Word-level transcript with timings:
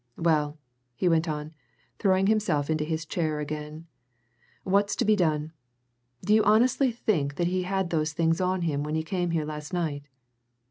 "Well," 0.17 0.57
he 0.95 1.07
went 1.07 1.29
on, 1.29 1.53
throwing 1.99 2.25
himself 2.25 2.71
into 2.71 2.83
his 2.83 3.05
chair 3.05 3.39
again, 3.39 3.85
"what's 4.63 4.95
to 4.95 5.05
be 5.05 5.15
done? 5.15 5.53
Do 6.25 6.33
you 6.33 6.43
honestly 6.43 6.91
think 6.91 7.35
that 7.35 7.45
he 7.45 7.61
had 7.61 7.91
those 7.91 8.11
things 8.11 8.41
on 8.41 8.63
him 8.63 8.81
when 8.81 8.95
he 8.95 9.03
came 9.03 9.29
here 9.29 9.45
last 9.45 9.73
night? 9.73 10.07